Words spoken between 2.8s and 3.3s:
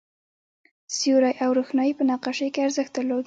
درلود.